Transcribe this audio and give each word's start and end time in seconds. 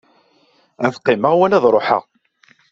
Ad 0.85 0.93
qqimeɣ 0.99 1.33
wala 1.39 1.55
ad 1.57 1.65
ruḥeɣ. 1.73 2.03